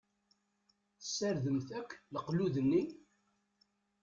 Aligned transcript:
Tessardemt 0.99 1.67
akk 1.79 1.91
leqlud-nni? 2.13 2.83